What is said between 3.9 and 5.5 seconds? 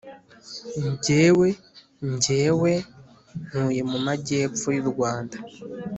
magepfo y‟u rwanda.